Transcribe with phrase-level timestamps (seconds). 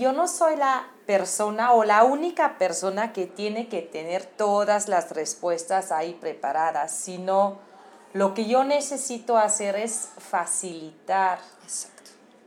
[0.00, 5.10] yo no soy la persona o la única persona que tiene que tener todas las
[5.12, 7.58] respuestas ahí preparadas, sino
[8.12, 11.38] lo que yo necesito hacer es facilitar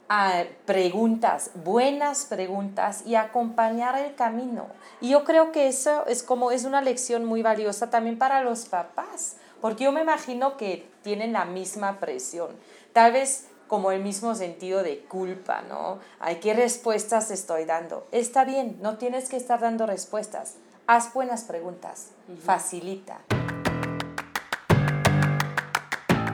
[0.10, 4.68] a preguntas, buenas preguntas y acompañar el camino.
[5.00, 8.66] Y yo creo que eso es como es una lección muy valiosa también para los
[8.66, 12.50] papás, porque yo me imagino que tienen la misma presión,
[12.92, 16.00] tal vez como el mismo sentido de culpa, ¿no?
[16.20, 18.08] ¿A qué respuestas estoy dando?
[18.12, 20.56] Está bien, no tienes que estar dando respuestas.
[20.88, 22.10] Haz buenas preguntas,
[22.44, 23.22] facilita.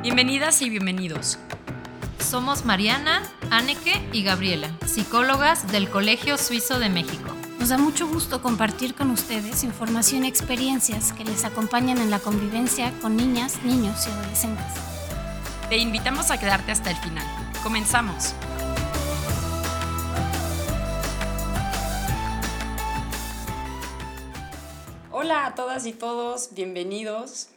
[0.01, 1.37] Bienvenidas y bienvenidos.
[2.19, 7.29] Somos Mariana, Anneke y Gabriela, psicólogas del Colegio Suizo de México.
[7.59, 12.19] Nos da mucho gusto compartir con ustedes información y experiencias que les acompañan en la
[12.19, 14.98] convivencia con niñas, niños y adolescentes.
[15.69, 17.23] Te invitamos a quedarte hasta el final.
[17.61, 18.33] Comenzamos.
[25.11, 27.49] Hola a todas y todos, bienvenidos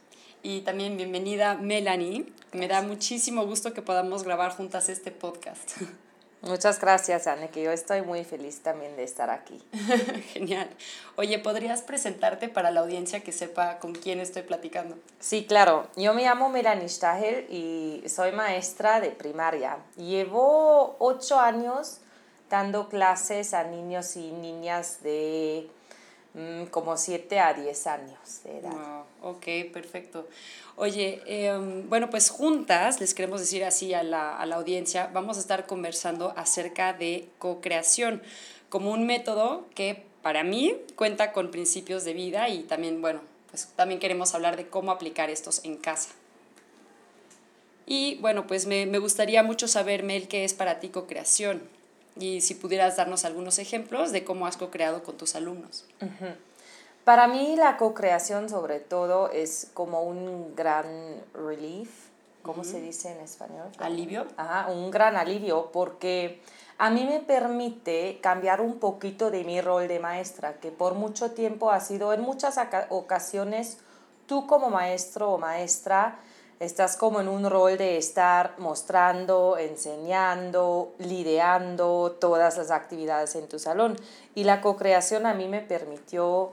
[0.43, 2.27] y también bienvenida Melanie.
[2.53, 5.81] Me da muchísimo gusto que podamos grabar juntas este podcast.
[6.43, 9.63] Muchas gracias, Anne, que yo estoy muy feliz también de estar aquí.
[10.33, 10.69] Genial.
[11.15, 14.97] Oye, ¿podrías presentarte para la audiencia que sepa con quién estoy platicando?
[15.21, 15.87] Sí, claro.
[15.95, 19.79] Yo me llamo Melanie Stahel y soy maestra de primaria.
[19.97, 22.01] Llevo ocho años
[22.51, 25.71] dando clases a niños y niñas de
[26.71, 28.73] como siete a diez años de edad.
[29.23, 30.27] ok, perfecto.
[30.77, 35.37] Oye, em, bueno, pues juntas, les queremos decir así a la, a la audiencia, vamos
[35.37, 38.23] a estar conversando acerca de co-creación
[38.71, 43.69] como un método que para mí cuenta con principios de vida y también, bueno, pues
[43.77, 46.09] también queremos hablar de cómo aplicar estos en casa.
[47.85, 51.61] Y bueno, pues me, me gustaría mucho saber, Mel, qué es para ti co-creación
[52.17, 55.87] y si pudieras darnos algunos ejemplos de cómo has co-creado con tus alumnos.
[57.05, 60.87] Para mí la co-creación sobre todo es como un gran
[61.35, 61.91] relief,
[62.43, 63.69] ¿cómo se dice en español?
[63.79, 64.27] Alivio.
[64.37, 66.41] Ajá, un gran alivio porque
[66.79, 71.33] a mí me permite cambiar un poquito de mi rol de maestra, que por mucho
[71.33, 72.59] tiempo ha sido en muchas
[72.89, 73.79] ocasiones
[74.27, 76.19] tú como maestro o maestra
[76.63, 83.59] estás como en un rol de estar mostrando, enseñando, lideando todas las actividades en tu
[83.59, 83.97] salón.
[84.37, 86.53] Y la co-creación a mí me permitió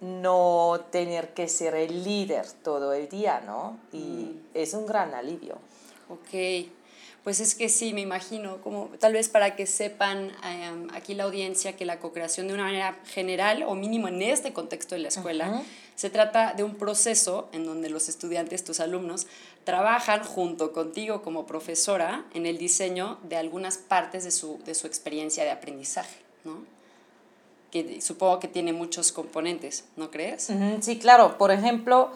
[0.00, 3.78] no tener que ser el líder todo el día, ¿no?
[3.92, 4.44] Y mm.
[4.54, 5.56] es un gran alivio.
[6.08, 6.68] Ok,
[7.26, 11.24] pues es que sí, me imagino, como tal vez para que sepan em, aquí la
[11.24, 15.08] audiencia que la co-creación de una manera general o mínimo en este contexto de la
[15.08, 15.64] escuela,
[15.96, 19.26] se trata de un proceso en donde los estudiantes, tus alumnos,
[19.64, 24.86] trabajan junto contigo como profesora en el diseño de algunas partes de su, de su
[24.86, 26.60] experiencia de aprendizaje, ¿no?
[27.72, 30.48] que supongo que tiene muchos componentes, ¿no crees?
[30.80, 31.38] Sí, claro.
[31.38, 32.12] Por ejemplo,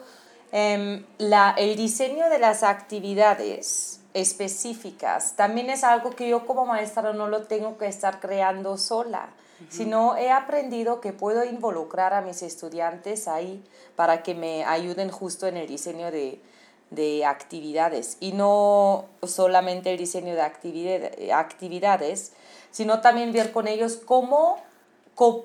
[0.53, 7.13] em, la, el diseño de las actividades específicas también es algo que yo como maestra
[7.13, 9.29] no lo tengo que estar creando sola,
[9.69, 13.63] sino he aprendido que puedo involucrar a mis estudiantes ahí
[13.95, 16.41] para que me ayuden justo en el diseño de,
[16.89, 22.33] de actividades y no solamente el diseño de actividades,
[22.71, 24.57] sino también ver con ellos cómo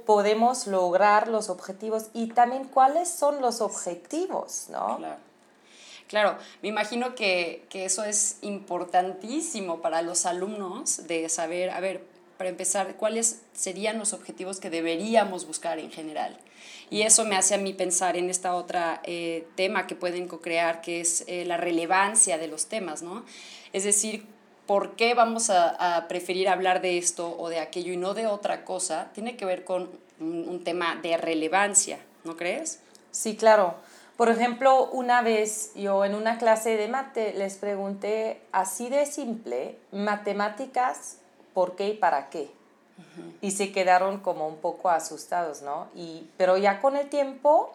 [0.06, 4.96] podemos lograr los objetivos y también cuáles son los objetivos, ¿no?
[4.96, 5.26] Claro.
[6.08, 12.02] Claro, me imagino que, eso es importantísimo para los alumnos de saber, a ver,
[12.38, 16.36] para empezar, cuáles serían los objetivos que deberíamos buscar en general.
[16.90, 20.80] Y eso me hace a mí pensar en esta otra eh, tema que pueden co-crear,
[20.80, 23.24] que es eh, la relevancia de los temas, ¿no?
[23.72, 24.26] Es decir,
[24.66, 28.64] por qué vamos a, preferir hablar de esto o de aquello y no de otra
[28.64, 29.88] cosa, tiene que ver con
[30.20, 32.80] un, tema de relevancia, ¿no crees?
[33.10, 33.76] Sí, claro.
[34.16, 39.78] Por ejemplo, una vez yo en una clase de mate les pregunté así de simple,
[39.92, 41.18] matemáticas,
[41.52, 42.50] ¿por qué y para qué?
[43.42, 45.88] Y se quedaron como un poco asustados, ¿no?
[45.94, 47.72] Y, pero ya con el tiempo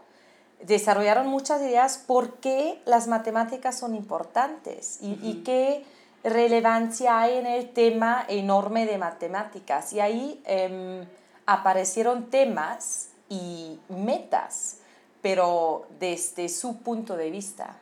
[0.64, 5.86] desarrollaron muchas ideas por qué las matemáticas son importantes y, y qué
[6.24, 9.94] relevancia hay en el tema enorme de matemáticas.
[9.94, 11.06] Y ahí em,
[11.46, 14.78] aparecieron temas y metas,
[15.22, 17.78] pero desde su punto de vista.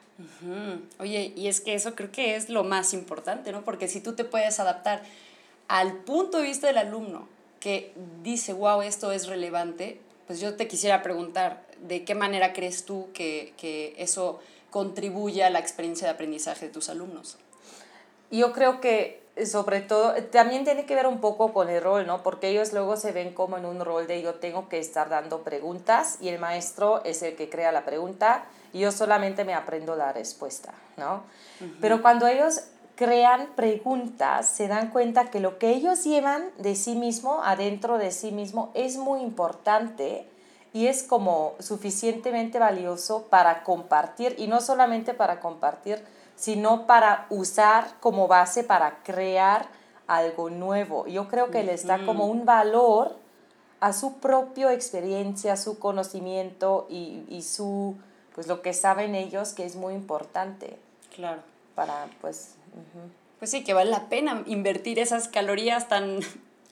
[1.00, 3.64] Oye, y es que eso creo que es lo más importante, ¿no?
[3.64, 5.04] Porque si tú te puedes adaptar
[5.70, 7.28] al punto de vista del alumno
[7.62, 12.84] que dice, wow, esto es relevante, pues yo te quisiera preguntar, ¿de qué manera crees
[12.84, 14.42] tú que, que eso
[14.72, 17.38] contribuye a la experiencia de aprendizaje de tus alumnos?
[18.32, 22.24] yo creo que sobre todo, también tiene que ver un poco con el rol, ¿no?
[22.24, 25.42] Porque ellos luego se ven como en un rol de yo tengo que estar dando
[25.42, 29.96] preguntas y el maestro es el que crea la pregunta y yo solamente me aprendo
[29.96, 31.24] la respuesta, ¿no?
[31.82, 32.62] Pero cuando ellos
[32.96, 38.12] crean preguntas, se dan cuenta que lo que ellos llevan de sí mismo, adentro de
[38.12, 40.28] sí mismo, es muy importante
[40.74, 46.04] y es como suficientemente valioso para compartir y no solamente para compartir,
[46.40, 49.68] sino para usar como base para crear
[50.08, 51.06] algo nuevo.
[51.06, 53.18] Yo creo que les da como un valor
[53.82, 57.98] a su propia experiencia, su conocimiento y, y, su,
[58.34, 60.78] pues lo que saben ellos que es muy importante.
[61.14, 61.42] Claro.
[61.76, 62.56] Para, pues...
[63.40, 66.20] Pues sí, que vale la pena invertir esas calorías tan,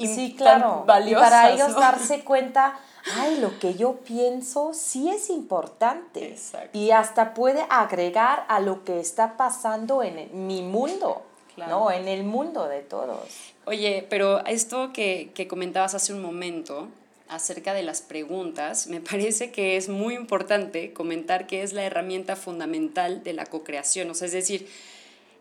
[0.05, 0.83] sí, claro.
[0.85, 1.27] valiosas.
[1.27, 2.79] Y para ellos darse cuenta
[3.15, 6.35] ay, lo que yo pienso sí es importante.
[6.73, 11.23] Y hasta puede agregar a lo que está pasando en mi mundo,
[11.55, 11.91] ¿no?
[11.91, 13.27] En el mundo de todos.
[13.65, 16.87] Oye, pero esto que, que comentabas hace un momento
[17.29, 22.35] acerca de las preguntas, me parece que es muy importante comentar que es la herramienta
[22.35, 24.09] fundamental de la co-creación.
[24.09, 24.69] O sea, es decir,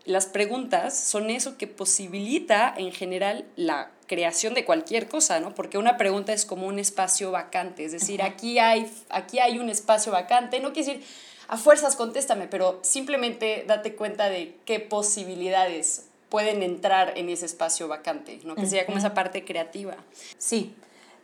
[0.06, 5.54] las preguntas son eso que posibilita en general la creación de cualquier cosa, ¿no?
[5.54, 9.68] Porque una pregunta es como un espacio vacante, es decir, aquí hay, aquí hay un
[9.68, 11.06] espacio vacante, no quiere decir
[11.48, 17.88] a fuerzas contéstame, pero simplemente date cuenta de qué posibilidades pueden entrar en ese espacio
[17.88, 18.54] vacante, ¿no?
[18.54, 19.96] Que sería como esa parte creativa.
[20.38, 20.74] Sí,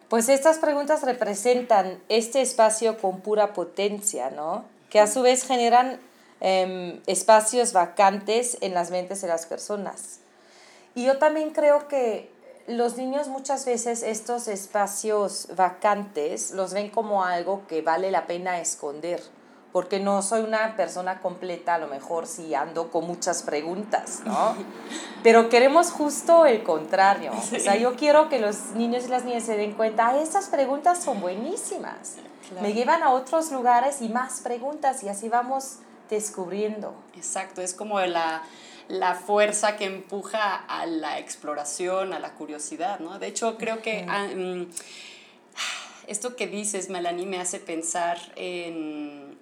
[0.08, 4.64] pues estas preguntas representan este espacio con pura potencia, ¿no?
[4.90, 5.98] Que a su vez generan
[6.44, 10.18] em, espacios vacantes en las mentes de las personas.
[10.96, 12.30] Y yo también creo que
[12.66, 18.60] los niños muchas veces estos espacios vacantes los ven como algo que vale la pena
[18.60, 19.22] esconder,
[19.72, 24.56] porque no soy una persona completa, a lo mejor si ando con muchas preguntas, ¿no?
[25.22, 27.32] Pero queremos justo el contrario.
[27.32, 30.48] O sea, yo quiero que los niños y las niñas se den cuenta, ah, estas
[30.48, 32.16] preguntas son buenísimas.
[32.60, 35.78] Me llevan a otros lugares y más preguntas y así vamos
[36.14, 36.94] descubriendo.
[37.16, 38.42] Exacto, es como la
[38.88, 43.18] la fuerza que empuja a la exploración, a la curiosidad, ¿no?
[43.18, 44.66] De hecho, creo que ah, mm,
[46.06, 49.38] esto que dices, Melanie, me hace pensar en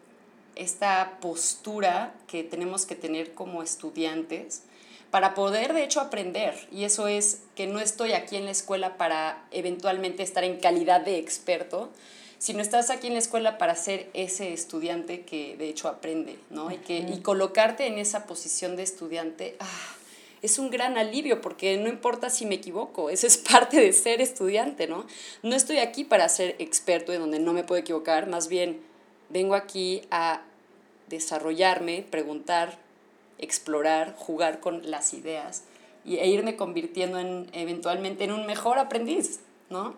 [0.54, 4.62] esta postura que tenemos que tener como estudiantes
[5.10, 6.68] para poder, de hecho, aprender.
[6.70, 11.00] Y eso es que no estoy aquí en la escuela para eventualmente estar en calidad
[11.00, 11.90] de experto,
[12.40, 16.38] si no estás aquí en la escuela para ser ese estudiante que de hecho aprende,
[16.48, 16.70] ¿no?
[16.70, 19.96] Y, que, y colocarte en esa posición de estudiante, ah,
[20.40, 24.22] es un gran alivio porque no importa si me equivoco, eso es parte de ser
[24.22, 25.04] estudiante, ¿no?
[25.42, 28.80] No estoy aquí para ser experto en donde no me puedo equivocar, más bien
[29.28, 30.40] vengo aquí a
[31.08, 32.78] desarrollarme, preguntar,
[33.36, 35.64] explorar, jugar con las ideas
[36.06, 39.40] y, e irme convirtiendo en, eventualmente en un mejor aprendiz.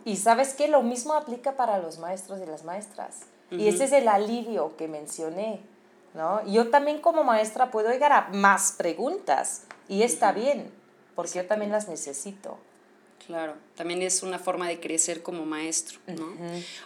[0.05, 3.21] Y sabes que lo mismo aplica para los maestros y las maestras.
[3.51, 5.61] Y ese es el alivio que mencioné,
[6.15, 6.47] ¿no?
[6.47, 10.71] Yo también como maestra puedo llegar a más preguntas y está bien,
[11.15, 12.59] porque yo también las necesito.
[13.27, 16.35] Claro, también es una forma de crecer como maestro, ¿no?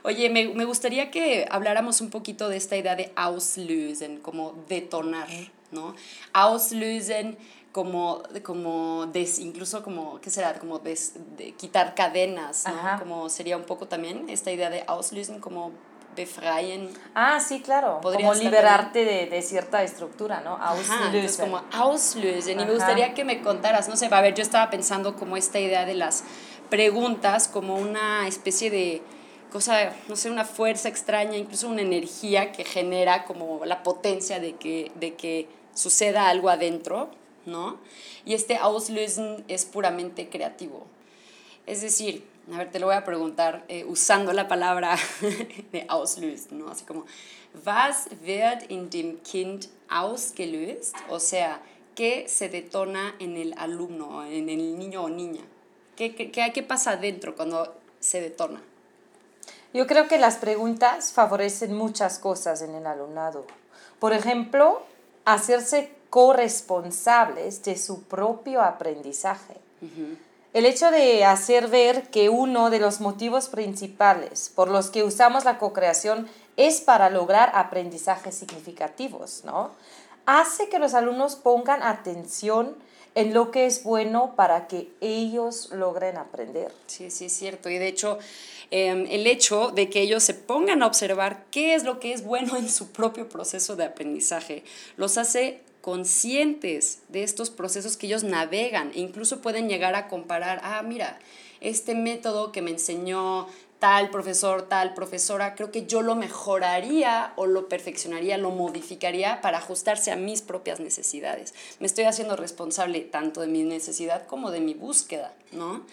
[0.03, 5.29] Oye, me, me, gustaría que habláramos un poquito de esta idea de auslösen, como detonar,
[5.71, 5.95] ¿no?
[6.33, 7.39] Auslösen
[7.77, 10.55] como, como des, incluso como, ¿qué será?
[10.55, 12.99] Como des, de quitar cadenas, ¿no?
[12.99, 15.73] Como sería un poco también esta idea de auslösen, como
[16.17, 16.89] befreien.
[17.15, 18.01] Ah, sí, claro.
[18.03, 20.57] Como liberarte de, de, cierta estructura, ¿no?
[20.57, 21.51] Auslösen.
[21.51, 22.59] como auslösen.
[22.59, 25.61] Y me gustaría que me contaras, no sé, a ver, yo estaba pensando como esta
[25.61, 26.25] idea de las
[26.71, 29.03] preguntas como una especie de
[29.53, 34.55] cosa, no sé, una fuerza extraña, incluso una energía que genera como la potencia de
[34.55, 37.11] que, de que suceda algo adentro
[37.47, 37.79] ¿no?
[38.25, 40.87] Y este Auslösen es puramente creativo.
[41.67, 44.97] Es decir, a ver, te lo voy a preguntar eh, usando la palabra
[45.73, 46.69] de auslösen, ¿no?
[46.69, 47.05] Así como,
[47.65, 50.95] was wird in dem Kind ausgelöst?
[51.09, 51.61] O sea,
[51.97, 55.43] ¿qué se detona en el alumno, en el niño o niña?
[55.97, 58.63] ¿Qué, qué, qué pasa adentro cuando se detona?
[59.73, 63.45] Yo creo que las preguntas favorecen muchas cosas en el alumnado.
[63.99, 64.83] Por ejemplo,
[65.25, 69.53] hacerse corresponsables de su propio aprendizaje.
[70.55, 75.45] El hecho de hacer ver que uno de los motivos principales por los que usamos
[75.45, 79.73] la co-creación es para lograr aprendizajes significativos, ¿no?
[80.25, 82.77] Hace que los alumnos pongan atención
[83.15, 86.73] en lo que es bueno para que ellos logren aprender.
[86.87, 87.69] Sí, sí, es cierto.
[87.69, 88.19] Y de hecho,
[88.71, 92.25] em, el hecho de que ellos se pongan a observar qué es lo que es
[92.25, 94.65] bueno en su propio proceso de aprendizaje,
[94.97, 100.61] los hace conscientes de estos procesos que ellos navegan e incluso pueden llegar a comparar,
[100.65, 101.21] ah, mira,
[101.61, 103.47] este método que me enseñó
[103.87, 109.59] tal profesor, tal profesora, creo que yo lo mejoraría o lo perfeccionaría, lo modificaría para
[109.59, 111.55] ajustarse a mis propias necesidades.
[111.79, 115.87] Me estoy haciendo responsable tanto de mi necesidad como de mi búsqueda, ¿no?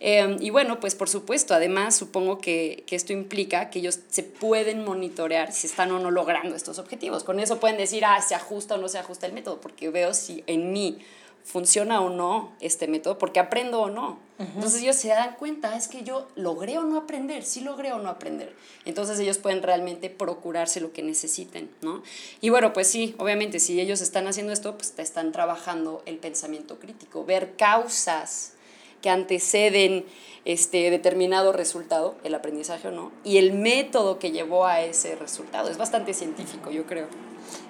[0.00, 4.22] Em, y bueno, pues por supuesto, además supongo que, que, esto implica que ellos se
[4.22, 7.24] pueden monitorear si están o no logrando estos objetivos.
[7.24, 10.12] Con eso pueden decir, ah, se ajusta o no se ajusta el método, porque veo
[10.12, 10.98] si en mí
[11.44, 14.18] funciona o no este método, porque aprendo o no.
[14.38, 17.98] Entonces ellos se dan cuenta, es que yo logré o no aprender, sí logré o
[17.98, 18.56] no aprender.
[18.86, 22.02] Entonces ellos pueden realmente procurarse lo que necesiten, ¿no?
[22.40, 26.16] Y bueno, pues sí, obviamente si ellos están haciendo esto, pues te están trabajando el
[26.16, 28.54] pensamiento crítico, ver causas
[29.02, 30.06] que anteceden
[30.46, 35.68] este determinado resultado, el aprendizaje o no, y el método que llevó a ese resultado.
[35.68, 37.08] Es bastante científico, yo creo.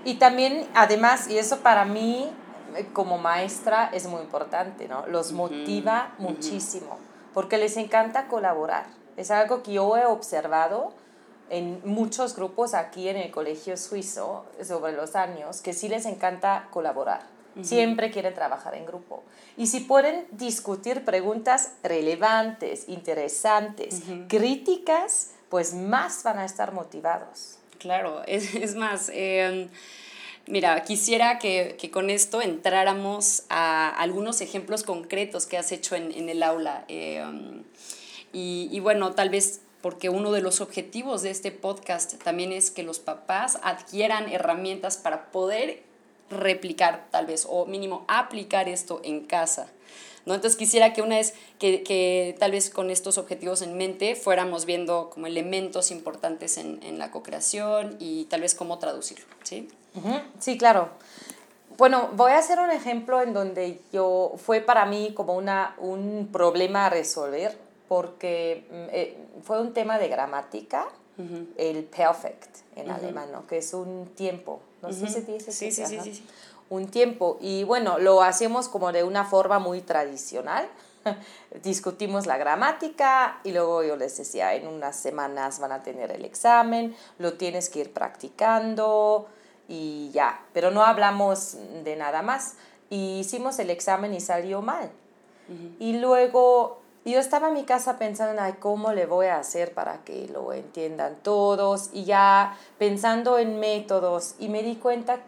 [0.04, 2.30] Y también, además, y eso para mí
[2.92, 5.06] como maestra es muy importante, ¿no?
[5.06, 6.98] Los motiva muchísimo,
[7.34, 8.86] porque les encanta colaborar.
[9.16, 10.92] Es algo que yo he observado
[11.50, 16.68] en muchos grupos aquí en el colegio suizo sobre los años, que sí les encanta
[16.70, 17.22] colaborar.
[17.62, 19.24] Siempre quieren trabajar en grupo.
[19.56, 27.58] Y si pueden discutir preguntas relevantes, interesantes, críticas, pues más van a estar motivados.
[27.78, 29.68] Claro, es, es más, eh,
[30.46, 36.42] Mira, quisiera que, con esto entráramos a algunos ejemplos concretos que has hecho en, el
[36.42, 36.84] aula.
[36.88, 37.62] Eh, um,
[38.32, 42.82] y, bueno, tal vez porque uno de los objetivos de este podcast también es que
[42.82, 45.82] los papás adquieran herramientas para poder
[46.28, 49.70] replicar tal vez o mínimo aplicar esto en casa.
[50.26, 50.34] ¿No?
[50.34, 54.66] Entonces quisiera que una vez que, que, tal vez con estos objetivos en mente fuéramos
[54.66, 59.68] viendo como elementos importantes en, en la co-creación y tal vez cómo traducirlo, ¿sí?
[60.38, 60.90] Sí, claro.
[61.76, 66.28] Bueno, voy a hacer un ejemplo en donde yo fue para mí como una, un
[66.30, 67.56] problema a resolver
[67.88, 70.86] porque mm, eh, fue un tema de gramática,
[71.58, 73.46] el perfect en alemán, ¿no?
[73.46, 74.60] que es un tiempo.
[74.80, 76.24] No sé si se dice sí, sí, sí, sí,
[76.70, 77.36] Un tiempo.
[77.40, 80.66] Y bueno, lo hacemos como de una forma muy tradicional.
[81.62, 86.24] Discutimos la gramática y luego yo les decía, en unas semanas van a tener el
[86.24, 89.26] examen, lo tienes que ir practicando
[89.68, 92.54] y ya, pero no hablamos de nada más.
[92.88, 94.90] Y hicimos el examen y salió mal.
[95.80, 100.04] Y luego yo estaba en mi casa pensando, ay, ¿cómo le voy a hacer para
[100.04, 101.90] que lo entiendan todos?
[101.92, 105.18] Y ya pensando en métodos y me di cuenta,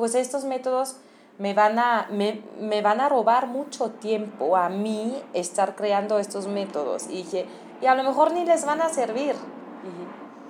[0.00, 0.96] pues estos métodos
[1.36, 6.46] me van a, me, me van a robar mucho tiempo a mí estar creando estos
[6.46, 7.04] métodos.
[7.10, 7.44] Y dije,
[7.82, 9.34] y a lo mejor ni les van a servir.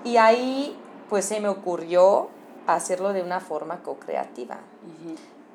[0.05, 0.79] Y ahí
[1.09, 2.29] pues se me ocurrió
[2.69, 4.59] hacerlo de una forma co-creativa.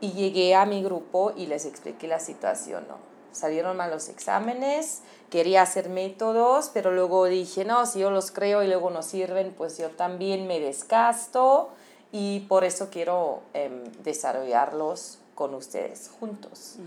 [0.02, 2.98] Y llegué a mi grupo y les expliqué la situación, ¿no?
[3.32, 8.62] Salieron mal los exámenes, quería hacer métodos, pero luego dije, no, si yo los creo
[8.62, 11.70] y luego no sirven, pues yo también me desgasto
[12.12, 16.78] y por eso quiero em, desarrollarlos con ustedes juntos.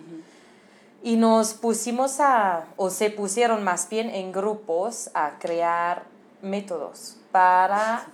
[1.02, 6.04] Y nos pusimos a, o se pusieron más bien en grupos a crear
[6.42, 8.08] métodos para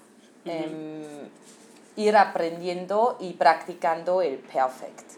[1.97, 5.13] ir aprendiendo y practicando el perfect.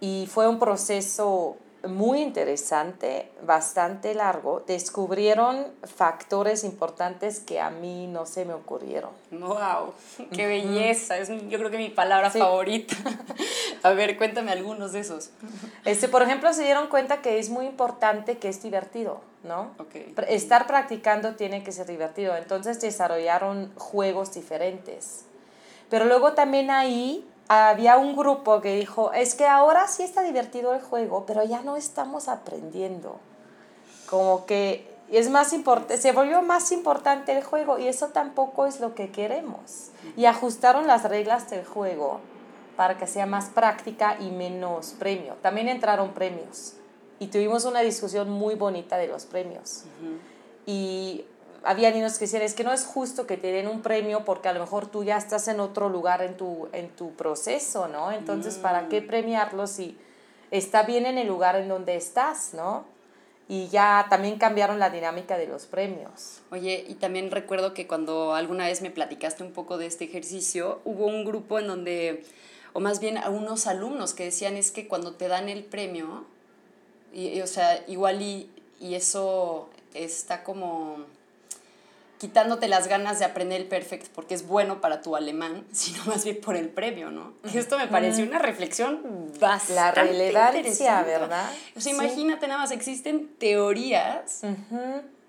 [0.00, 1.56] Y fue un proceso
[1.88, 4.62] muy interesante, bastante largo.
[4.66, 9.10] Descubrieron factores importantes que a mí no se me ocurrieron.
[9.30, 9.94] ¡Wow!
[10.32, 11.18] ¡Qué belleza!
[11.18, 12.94] Es yo creo que mi palabra favorita.
[13.82, 15.30] a ver, cuéntame algunos de esos.
[15.84, 19.70] Este, por ejemplo, se dieron cuenta que es muy importante que es divertido, ¿no?
[20.28, 22.36] Estar practicando tiene que ser divertido.
[22.36, 25.24] Entonces desarrollaron juegos diferentes
[25.92, 27.22] pero luego también ahí
[27.52, 31.62] había un grupo que dijo, es que ahora sí está divertido el juego, pero ya
[31.62, 33.18] no estamos aprendiendo.
[34.08, 38.80] Como que es más importante, se volvió más importante el juego y eso tampoco es
[38.80, 39.90] lo que queremos.
[40.16, 42.20] Y ajustaron las reglas del juego
[42.76, 45.34] para que sea más práctica y menos premio.
[45.42, 46.74] También entraron premios
[47.18, 49.84] y tuvimos una discusión muy bonita de los premios.
[50.66, 51.24] Y
[51.64, 54.48] había niños que decían, es que no es justo que te den un premio porque
[54.48, 58.12] a lo mejor tú ya estás en otro lugar en tu, en tu proceso, ¿no?
[58.12, 59.06] Entonces, ¿para qué mm.
[59.06, 59.96] premiarlo si
[60.50, 62.84] está bien en el lugar en donde estás, ¿no?
[63.48, 66.40] Y ya también cambiaron la dinámica de los premios.
[66.50, 70.80] Oye, y también recuerdo que cuando alguna vez me platicaste un poco de este ejercicio,
[70.84, 72.24] hubo un grupo en donde,
[72.72, 76.24] o más bien a unos alumnos que decían es que cuando te dan el premio,
[77.12, 78.50] y, o sea, igual y,
[78.80, 80.98] y eso está como
[82.22, 86.22] quitándote las ganas de aprender el perfect porque es bueno para tu alemán, sino más
[86.24, 87.32] bien por el premio, ¿no?
[87.52, 89.02] Y esto me pareció una reflexión
[89.40, 91.02] bastante La relevancia.
[91.02, 91.50] ¿verdad?
[91.76, 91.98] O sea, Sí.
[91.98, 94.42] imagínate nada más, existen teorías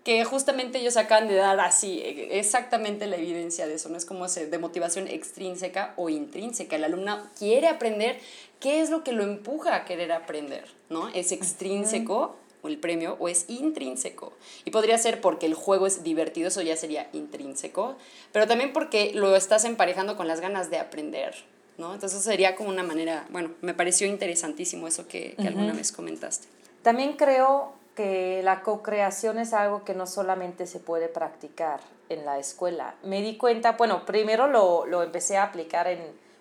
[0.03, 3.97] que justamente ellos acaban de dar así, eh, exactamente la evidencia de eso, ¿no?
[3.97, 6.75] Es como de motivación extrínseca o intrínseca.
[6.75, 8.19] El alumno quiere aprender,
[8.59, 10.65] ¿qué es lo que lo empuja a querer aprender?
[10.89, 11.07] ¿No?
[11.09, 14.33] ¿Es extrínseco o el premio o es intrínseco?
[14.65, 17.95] Y podría ser porque el juego es divertido, eso ya sería intrínseco,
[18.31, 21.35] pero también porque lo estás emparejando con las ganas de aprender,
[21.77, 21.93] ¿no?
[21.93, 26.47] Entonces sería como una manera, bueno, me pareció interesantísimo eso que, que alguna vez comentaste.
[26.81, 31.79] También creo que la co-creación es algo que no solamente se puede practicar
[32.09, 32.95] en la escuela.
[33.03, 35.99] Me di cuenta, bueno, primero lo, lo empecé a aplicar en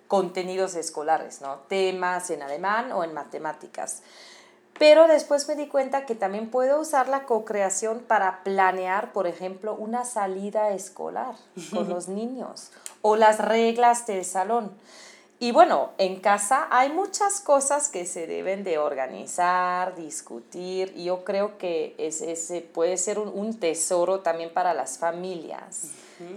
[0.08, 1.60] contenidos escolares, ¿no?
[1.68, 4.02] Temas en alemán o en matemáticas.
[4.78, 9.74] Pero después me di cuenta que también puedo usar la co-creación para planear, por ejemplo,
[9.74, 11.34] una salida escolar
[11.72, 14.72] con los niños o las reglas del salón.
[15.42, 21.24] Y bueno, en casa hay muchas cosas que se deben de organizar, discutir, y yo
[21.24, 25.90] creo que ese, ese puede ser un, un tesoro también para las familias,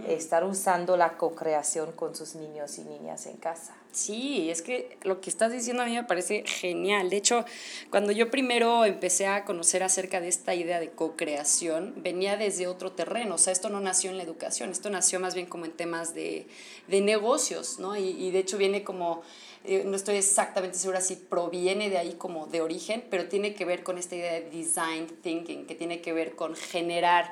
[0.07, 3.75] estar usando la co-creación con sus niños y niñas en casa.
[3.95, 7.09] Sí, es que lo que estás diciendo a mí me parece genial.
[7.09, 7.45] De hecho,
[7.89, 12.91] cuando yo primero empecé a conocer acerca de esta idea de co-creación, venía desde otro
[12.91, 13.35] terreno.
[13.35, 16.13] O sea, esto no nació en la educación, esto nació más bien como en temas
[16.13, 16.45] de,
[16.89, 17.95] de negocios, ¿no?
[17.95, 19.21] Y, y de hecho viene como,
[19.63, 23.63] eh, no estoy exactamente segura si proviene de ahí como de origen, pero tiene que
[23.63, 27.31] ver con esta idea de design thinking, que tiene que ver con generar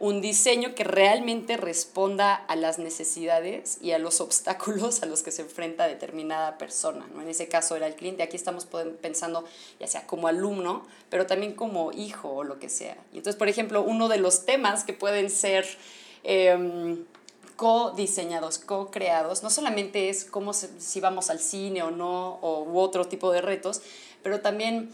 [0.00, 5.30] un diseño que realmente responda a las necesidades y a los obstáculos a los que
[5.30, 7.06] se enfrenta determinada persona.
[7.14, 7.22] ¿no?
[7.22, 8.22] En ese caso era el cliente.
[8.24, 8.66] Aquí estamos
[9.00, 9.44] pensando
[9.78, 12.96] ya sea como alumno, pero también como hijo o lo que sea.
[13.12, 15.66] Y entonces, por ejemplo, uno de los temas que pueden ser...
[16.24, 17.04] em,
[17.56, 23.06] co-diseñados, co-creados, no solamente es cómo si vamos al cine o no, o, u otro
[23.06, 23.82] tipo de retos,
[24.22, 24.90] pero también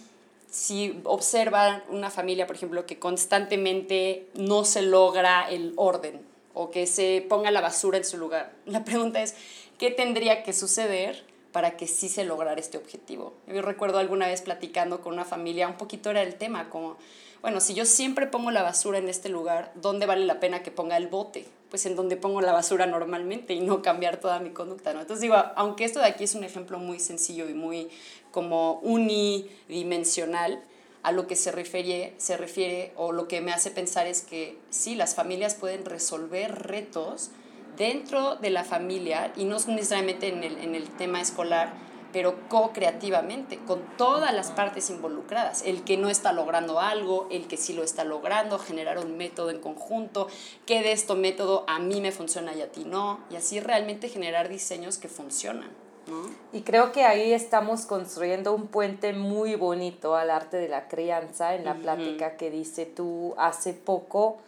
[0.56, 6.22] si observan una familia, por ejemplo, que constantemente no se logra el orden
[6.54, 8.54] o que se ponga la basura en su lugar.
[8.64, 9.34] La pregunta es,
[9.78, 13.34] ¿qué tendría que suceder para que sí se lograra este objetivo?
[13.46, 16.96] Yo recuerdo alguna vez platicando con una familia, un poquito era el tema, como,
[17.42, 20.70] bueno, si yo siempre pongo la basura en este lugar, ¿dónde vale la pena que
[20.70, 21.44] ponga el bote?
[21.68, 25.02] Pues en donde pongo la basura normalmente y no cambiar toda mi conducta, ¿no?
[25.02, 27.90] Entonces digo, aunque esto de aquí es un ejemplo muy sencillo y muy
[28.36, 30.62] como unidimensional,
[31.02, 34.58] a lo que se refiere, se refiere o lo que me hace pensar es que
[34.68, 37.30] sí, las familias pueden resolver retos
[37.78, 41.72] dentro de la familia y no necesariamente en el, en el tema escolar,
[42.12, 45.62] pero co-creativamente, con todas las partes involucradas.
[45.64, 49.48] El que no está logrando algo, el que sí lo está logrando, generar un método
[49.48, 50.28] en conjunto,
[50.66, 54.10] que de este método a mí me funciona y a ti no, y así realmente
[54.10, 55.85] generar diseños que funcionan.
[56.06, 56.30] ¿No?
[56.52, 61.54] Y creo que ahí estamos construyendo un puente muy bonito al arte de la crianza
[61.54, 64.38] en la plática que dice tú hace poco.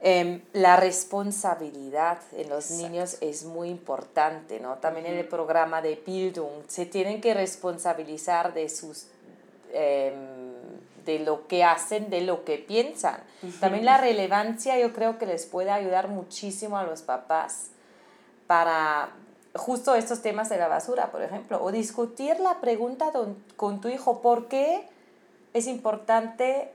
[0.00, 4.76] em, la responsabilidad en los niños es muy importante, ¿no?
[4.76, 9.08] También en el programa de Bildung se tienen que responsabilizar de sus
[9.72, 10.14] em,
[11.08, 13.16] de lo que hacen, de lo que piensan.
[13.60, 17.70] También la relevancia yo creo que les puede ayudar muchísimo a los papás
[18.46, 19.08] para
[19.58, 23.88] justo estos temas de la basura, por ejemplo, o discutir la pregunta don- con tu
[23.88, 24.86] hijo, ¿por qué
[25.52, 26.70] es importante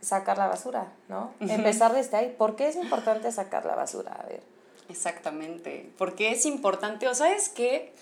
[0.00, 0.86] sacar la basura?
[1.08, 1.32] ¿no?
[1.40, 4.12] Empezar desde ahí, ¿por qué es importante sacar la basura?
[4.12, 4.40] A ver.
[4.88, 7.92] Exactamente, porque es importante, o sabes qué,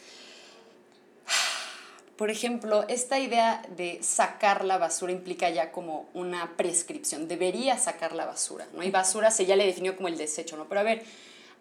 [2.16, 8.12] por ejemplo, esta idea de sacar la basura implica ya como una prescripción, debería sacar
[8.12, 8.82] la basura, ¿no?
[8.82, 10.66] Y basura se ya le definió como el desecho, ¿no?
[10.66, 11.02] Pero a ver,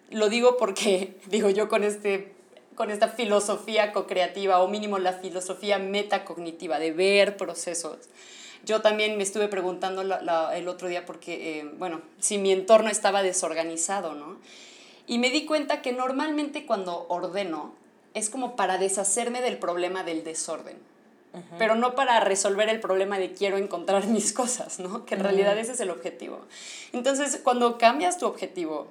[0.09, 2.33] lo digo porque, digo yo con este
[2.75, 7.97] con esta filosofía co-creativa o mínimo la filosofía metacognitiva de ver procesos.
[8.65, 12.51] Yo también me estuve preguntando la- la- el otro día porque, eh, bueno, si mi
[12.51, 14.37] entorno estaba desorganizado, ¿no?
[15.05, 17.73] Y me di cuenta que normalmente cuando ordeno
[18.13, 20.77] es como para deshacerme del problema del desorden,
[21.57, 25.05] pero no para resolver el problema de quiero encontrar mis cosas, ¿no?
[25.05, 26.39] Que en realidad ese es el objetivo.
[26.93, 28.87] Entonces, cuando cambias tu objetivo,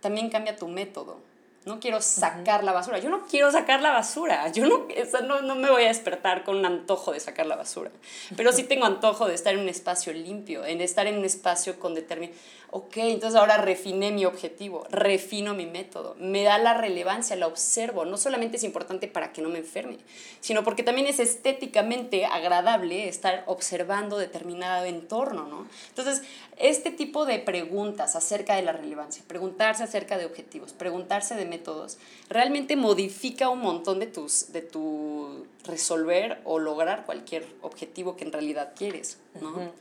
[0.00, 1.18] también cambia tu método.
[1.66, 2.98] No quiero sacar la basura.
[2.98, 4.50] Yo no quiero sacar la basura.
[4.50, 4.86] Yo no,
[5.22, 7.90] no, no, me voy a despertar con un antojo de sacar la basura.
[8.36, 11.78] Pero sí tengo antojo de estar en un espacio limpio, en estar en un espacio
[11.78, 12.40] con determinación
[12.72, 18.04] ok, entonces ahora refiné mi objetivo, refino mi método, me da la relevancia, la observo,
[18.04, 19.98] no solamente es importante para que no me enferme,
[20.40, 25.66] sino porque también es estéticamente agradable estar observando determinado entorno, ¿no?
[25.88, 26.22] Entonces,
[26.58, 31.98] este tipo de preguntas acerca de la relevancia, preguntarse acerca de objetivos, preguntarse de métodos,
[32.28, 38.32] realmente modifica un montón de tus, de tu resolver o lograr cualquier objetivo que en
[38.32, 39.72] realidad quieres, ¿no?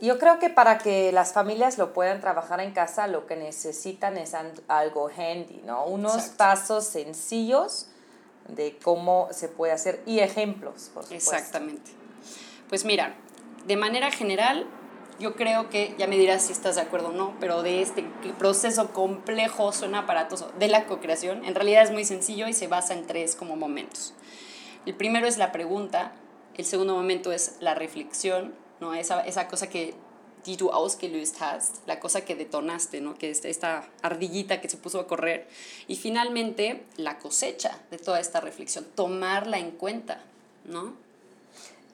[0.00, 4.16] Yo creo que para que las familias lo puedan trabajar en casa, lo que necesitan
[4.16, 4.32] es
[4.68, 5.86] algo handy, ¿no?
[5.86, 7.88] Unos pasos sencillos
[8.46, 11.34] de cómo se puede hacer y ejemplos, por supuesto.
[11.34, 11.90] Exactamente.
[12.68, 13.16] Pues mira,
[13.66, 14.66] de manera general,
[15.18, 18.04] yo creo que, ya me dirás si estás de acuerdo o no, pero de este
[18.38, 22.94] proceso complejo, suena aparatoso, de la co-creación, en realidad es muy sencillo y se basa
[22.94, 24.14] en tres como momentos.
[24.86, 26.12] El primero es la pregunta,
[26.54, 28.94] el segundo momento es la reflexión ¿no?
[28.94, 29.94] Esa, esa cosa que
[30.56, 33.14] du ausgelöst hast, la cosa que detonaste, ¿no?
[33.14, 35.46] Que es esta ardillita que se puso a correr.
[35.86, 40.22] Y finalmente, la cosecha de toda esta reflexión, tomarla en cuenta,
[40.64, 40.94] ¿no?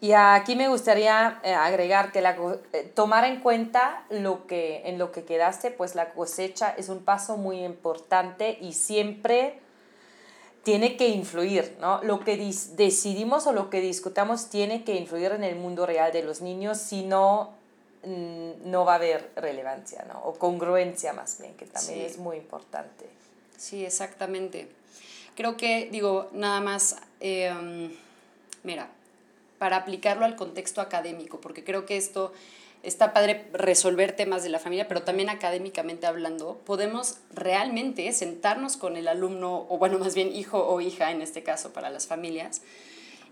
[0.01, 2.37] Y aquí me gustaría eh, agregar que la,
[2.73, 7.05] eh, tomar en cuenta lo que, en lo que quedaste, pues la cosecha es un
[7.05, 9.59] paso muy importante y siempre
[10.65, 12.03] tiene que influir, ¿no?
[12.03, 12.37] Lo que
[12.73, 16.79] decidimos o lo que discutamos tiene que influir en el mundo real de los niños,
[16.79, 17.53] si no,
[18.03, 20.21] mm, no va a haber relevancia, ¿no?
[20.25, 23.07] O congruencia más bien, que también es muy importante.
[23.57, 24.69] Sí, exactamente.
[25.37, 27.93] Creo que, digo, nada más, em,
[28.63, 28.89] mira,
[29.59, 32.33] para aplicarlo al contexto académico, porque creo que esto
[32.85, 38.97] está padre resolver temas de la familia, pero también académicamente hablando, podemos realmente sentarnos con
[38.97, 42.63] el alumno, o bueno, más bien hijo o hija en este caso para las familias,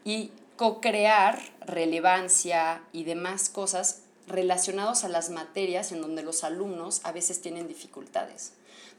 [0.05, 7.13] y co-crear relevancia y demás cosas relacionados a las materias en donde los alumnos a
[7.13, 8.53] veces tienen dificultades.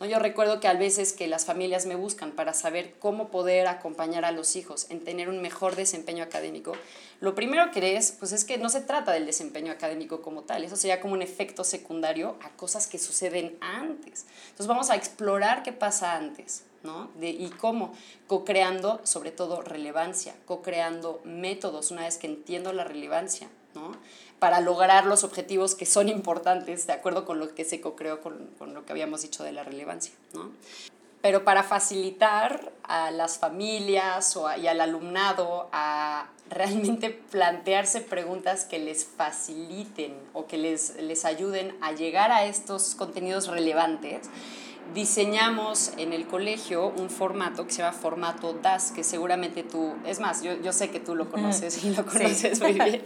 [0.03, 0.09] ¿No?
[0.09, 4.25] Yo recuerdo que a veces que las familias me buscan para saber cómo poder acompañar
[4.25, 6.73] a los hijos en tener un mejor desempeño académico.
[7.21, 10.63] Lo primero que es, pues es que no se trata del desempeño académico como tal,
[10.63, 14.25] eso sería como un efecto secundario a cosas que suceden antes.
[14.45, 16.63] Entonces vamos a explorar qué pasa antes.
[16.83, 17.09] ¿no?
[17.15, 17.93] De, y cómo,
[18.27, 23.93] co-creando sobre todo relevancia, co-creando métodos una vez que entiendo la relevancia, ¿no?
[24.43, 28.49] Para lograr los objetivos que son importantes, de acuerdo con lo que se co-creó con,
[28.60, 30.13] con, lo que habíamos dicho de la relevancia.
[30.34, 30.51] ¿no?
[31.21, 38.79] Pero para facilitar a las familias o y al alumnado a realmente plantearse preguntas que
[38.79, 44.29] les faciliten o que les, les ayuden a llegar a estos contenidos relevantes,
[44.93, 50.19] diseñamos en el colegio un formato que se llama formato DAS, que seguramente tú, es
[50.19, 53.03] más, yo, yo sé que tú lo conoces y lo conoces muy bien,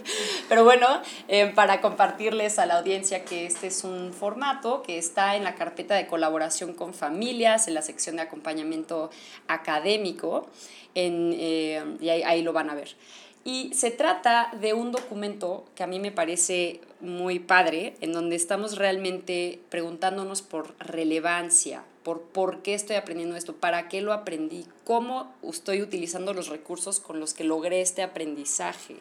[0.48, 0.86] pero bueno,
[1.28, 5.54] eh, para compartirles a la audiencia que este es un formato que está en la
[5.54, 9.10] carpeta de colaboración con familias, en la sección de acompañamiento
[9.46, 10.48] académico,
[10.94, 12.96] en, eh, y ahí, ahí lo van a ver.
[13.44, 18.36] Y se trata de un documento que a mí me parece muy padre, en donde
[18.36, 24.66] estamos realmente preguntándonos por relevancia, por por qué estoy aprendiendo esto, para qué lo aprendí,
[24.84, 28.96] cómo estoy utilizando los recursos con los que logré este aprendizaje,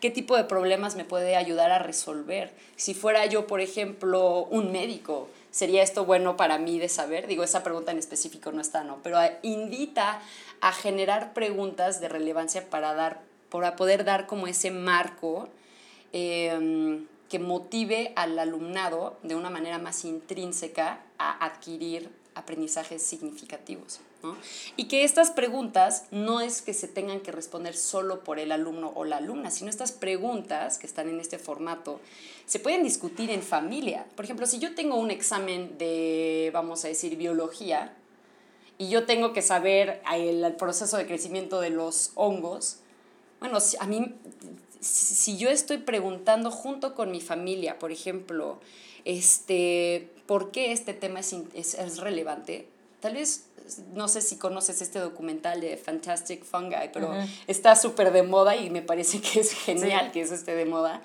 [0.00, 2.52] qué tipo de problemas me puede ayudar a resolver.
[2.76, 7.26] Si fuera yo, por ejemplo, un médico, ¿sería esto bueno para mí de saber?
[7.26, 8.98] Digo, esa pregunta en específico no está, ¿no?
[9.02, 10.20] Pero invita
[10.60, 15.48] a generar preguntas de relevancia para dar para poder dar como ese marco
[16.12, 24.00] em, que motive al alumnado de una manera más intrínseca a adquirir aprendizajes significativos.
[24.76, 28.92] Y que estas preguntas no es que se tengan que responder solo por el alumno
[28.94, 32.00] o la alumna, sino estas preguntas que están en este formato
[32.46, 34.06] se pueden discutir en familia.
[34.16, 37.94] Por ejemplo, si yo tengo un examen de, vamos a decir, biología,
[38.76, 42.78] y yo tengo que saber el proceso de crecimiento de los hongos,
[43.40, 44.14] bueno, a mí,
[44.80, 48.60] si yo estoy preguntando junto con mi familia, por ejemplo,
[49.04, 52.68] este, ¿por qué este tema es, es, relevante?
[53.00, 53.46] Tal vez,
[53.94, 57.14] no sé si conoces este documental de Fantastic Fungi, pero
[57.46, 61.02] está súper de moda y me parece que es genial que eso esté de moda.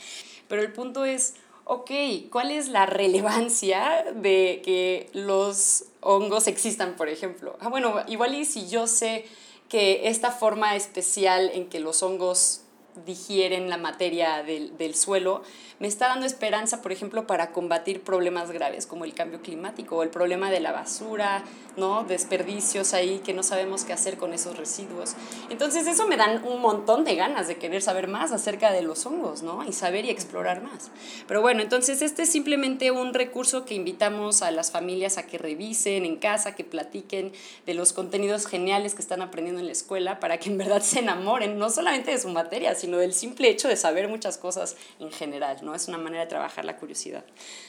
[0.50, 1.91] Pero el punto es, ok,
[2.32, 7.56] ¿cuál es la relevancia de que los hongos existan, por ejemplo?
[7.62, 9.26] Ah, bueno, igual y si yo sé
[9.69, 12.62] que esta forma especial en que los hongos
[13.05, 15.43] digieren la materia del, del, suelo,
[15.79, 20.03] me está dando esperanza, por ejemplo, para combatir problemas graves como el cambio climático o
[20.03, 21.43] el problema de la basura,
[21.75, 22.03] ¿no?
[22.03, 25.15] Desperdicios ahí que no sabemos qué hacer con esos residuos.
[25.49, 29.05] Entonces eso me dan un montón de ganas de querer saber más acerca de los
[29.05, 29.63] hongos, ¿no?
[29.67, 30.91] Y saber y explorar más.
[31.27, 35.38] Pero bueno, entonces este es simplemente un recurso que invitamos a las familias a que
[35.38, 37.34] revisen en casa, que platiquen
[37.65, 40.99] de los contenidos geniales que están aprendiendo en la escuela para que en verdad se
[40.99, 45.12] enamoren, no solamente de su materia, sino del simple hecho de saber muchas cosas en
[45.12, 45.76] general, ¿no?
[45.76, 47.24] Es una manera de trabajar la curiosidad.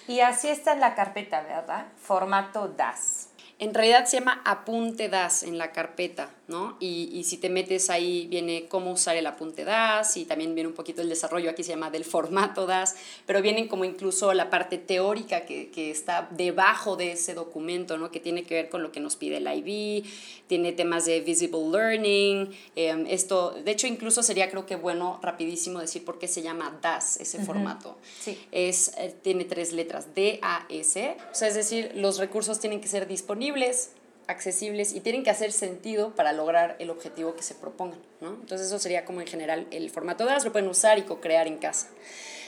[0.07, 1.87] Y así está en la carpeta, ¿verdad?
[1.97, 3.29] Formato DAS.
[3.59, 6.77] En realidad se llama apunte DAS en la carpeta, ¿no?
[6.79, 10.69] Y, y, si te metes ahí viene cómo usar el apunte DAS y también viene
[10.69, 12.95] un poquito el desarrollo, aquí se llama del formato DAS,
[13.27, 18.13] pero vienen como incluso la parte teórica que, que está debajo de ese documento, ¿no?
[18.13, 20.05] Que tiene que ver con lo que nos pide el IB,
[20.47, 25.81] tiene temas de visible learning, eh, esto, de hecho incluso sería creo que bueno, rapidísimo
[25.81, 27.47] decir por qué se llama DAS ese uh -huh.
[27.47, 27.97] formato.
[28.21, 28.39] Sí.
[28.53, 33.09] Es, eh, tiene tres letras, D-A-S, o sea, es decir, los recursos tienen que ser
[33.09, 33.91] disponibles
[34.29, 38.35] accesibles y tienen que hacer sentido para lograr el objetivo que se propongan, ¿no?
[38.35, 41.59] Entonces eso sería como en general el formato DAS, lo pueden usar y co-crear en
[41.59, 41.89] casa.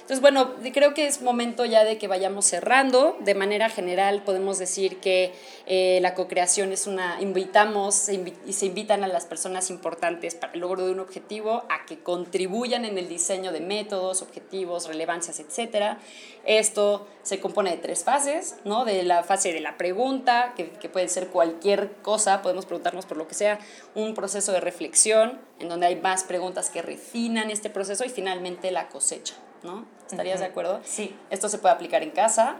[0.08, 3.18] Entonces, bueno, creo que es momento ya de que vayamos cerrando.
[3.20, 5.34] De manera general, podemos decir que
[5.66, 10.60] eh, la co-creación es una, invitamos y se invitan a las personas importantes para el
[10.60, 15.98] logro de un objetivo a que contribuyan en el diseño de métodos, objetivos, relevancias, etc.
[16.46, 18.86] Esto se compone de tres fases, ¿no?
[18.86, 23.18] De la fase de la pregunta, que, que puede ser cualquier cosa, podemos preguntarnos por
[23.18, 23.58] lo que sea,
[23.94, 28.70] un proceso de reflexión, en donde hay más preguntas que refinan este proceso y finalmente
[28.70, 29.34] la cosecha.
[29.62, 29.84] ¿No?
[30.10, 30.44] ¿Estarías uh -huh.
[30.44, 30.80] de acuerdo?
[30.84, 31.16] Sí.
[31.30, 32.56] Esto se puede aplicar en casa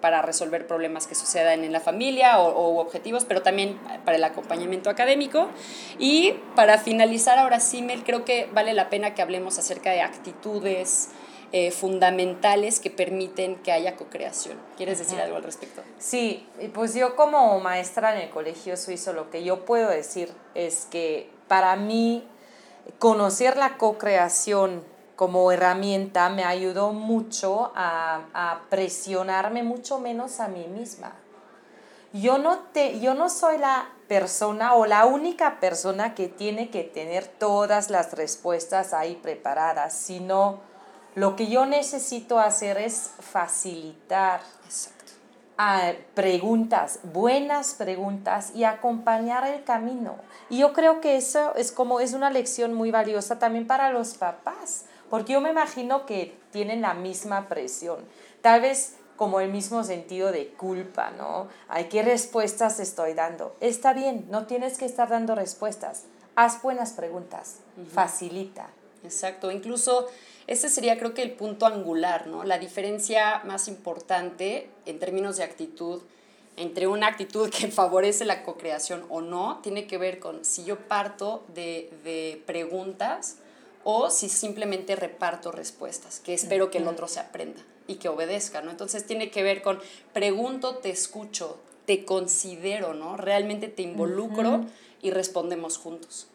[0.00, 4.24] para resolver problemas que sucedan en la familia o, o, objetivos, pero también para el
[4.24, 5.48] acompañamiento académico.
[5.98, 10.00] Y para finalizar, ahora sí, Mel, creo que vale la pena que hablemos acerca de
[10.00, 11.10] actitudes
[11.52, 14.56] eh, fundamentales que permiten que haya co-creación.
[14.76, 15.82] ¿Quieres decir algo al respecto?
[15.98, 20.86] Sí, pues yo como maestra en el colegio suizo, lo que yo puedo decir es
[20.92, 22.24] que para mí
[23.00, 24.84] conocer la co-creación
[25.20, 31.12] como herramienta me ayudó mucho a, a, presionarme mucho menos a mí misma.
[32.14, 36.84] Yo no, te, yo no soy la persona o la única persona que tiene que
[36.84, 40.60] tener todas las respuestas ahí preparadas, sino
[41.14, 44.40] lo que yo necesito hacer es facilitar
[45.58, 50.14] a preguntas, buenas preguntas y acompañar el camino.
[50.48, 54.14] Y yo creo que eso es como es una lección muy valiosa también para los
[54.14, 57.98] papás porque yo me imagino que tienen la misma presión,
[58.40, 61.48] tal vez como el mismo sentido de culpa, ¿no?
[61.68, 63.54] ¿A qué respuestas estoy dando?
[63.60, 66.04] Está bien, no tienes que estar dando respuestas,
[66.36, 67.86] haz buenas preguntas, uh -huh.
[67.86, 68.70] facilita.
[69.02, 70.06] Exacto, incluso
[70.46, 72.44] ese sería creo que el punto angular, ¿no?
[72.44, 76.02] La diferencia más importante en términos de actitud
[76.56, 80.78] entre una actitud que favorece la co-creación o no, tiene que ver con si yo
[80.78, 83.38] parto de, de preguntas,
[83.84, 88.60] o si simplemente reparto respuestas, que espero que el otro se aprenda y que obedezca,
[88.60, 88.70] ¿no?
[88.70, 89.80] Entonces tiene que ver con
[90.12, 93.16] pregunto, te escucho, te considero, ¿no?
[93.16, 94.68] Realmente te involucro uh -huh.
[95.02, 96.28] y respondemos juntos.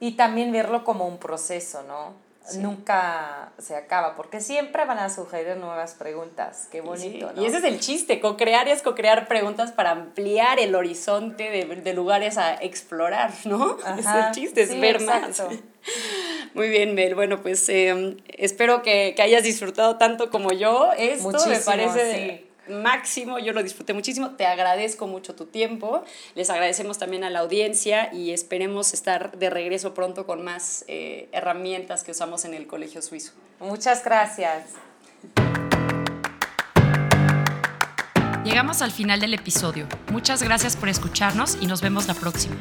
[0.00, 2.12] Y también verlo como un proceso, ¿no?
[2.46, 2.58] Sí.
[2.58, 6.68] Nunca se acaba, porque siempre van a sugerir nuevas preguntas.
[6.70, 7.34] Qué bonito, sí.
[7.36, 7.42] ¿no?
[7.42, 11.94] Y ese es el chiste, co-crear es co-crear preguntas para ampliar el horizonte de, de
[11.94, 13.78] lugares a explorar, ¿no?
[13.82, 13.96] Ajá.
[13.98, 15.48] Es el chiste, es sí, ver exacto.
[15.48, 15.58] más.
[16.54, 17.14] Muy bien, Mel.
[17.16, 20.92] Bueno, pues eh, espero que, que, hayas disfrutado tanto como yo.
[20.96, 22.72] Esto Muchísimo, me parece sí.
[22.72, 23.40] máximo.
[23.40, 24.30] Yo lo disfruté muchísimo.
[24.36, 26.04] Te agradezco mucho tu tiempo.
[26.36, 31.28] Les agradecemos también a la audiencia y esperemos estar de regreso pronto con más eh,
[31.32, 33.32] herramientas que usamos en el Colegio Suizo.
[33.58, 34.70] Muchas gracias.
[38.44, 39.88] Llegamos al final del episodio.
[40.12, 42.54] Muchas gracias por escucharnos y nos vemos la próxima.